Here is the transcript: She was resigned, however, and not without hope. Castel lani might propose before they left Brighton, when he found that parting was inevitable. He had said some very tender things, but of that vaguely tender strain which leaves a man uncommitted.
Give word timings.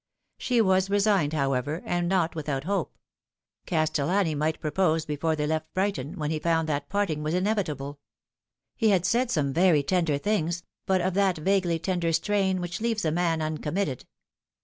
She 0.39 0.61
was 0.61 0.89
resigned, 0.89 1.33
however, 1.33 1.83
and 1.85 2.09
not 2.09 2.33
without 2.33 2.63
hope. 2.63 2.97
Castel 3.67 4.07
lani 4.07 4.33
might 4.33 4.59
propose 4.59 5.05
before 5.05 5.35
they 5.35 5.45
left 5.45 5.71
Brighton, 5.75 6.17
when 6.17 6.31
he 6.31 6.39
found 6.39 6.67
that 6.67 6.89
parting 6.89 7.21
was 7.21 7.35
inevitable. 7.35 7.99
He 8.75 8.89
had 8.89 9.05
said 9.05 9.29
some 9.29 9.53
very 9.53 9.83
tender 9.83 10.17
things, 10.17 10.63
but 10.87 11.01
of 11.01 11.13
that 11.13 11.37
vaguely 11.37 11.77
tender 11.77 12.11
strain 12.13 12.59
which 12.61 12.81
leaves 12.81 13.05
a 13.05 13.11
man 13.11 13.43
uncommitted. 13.43 14.07